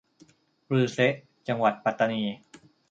[0.67, 1.13] กรือเซะ-
[1.47, 2.21] จังหวัดปัตตานี